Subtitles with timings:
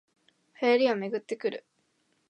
[0.59, 1.63] 流行りはめぐってくる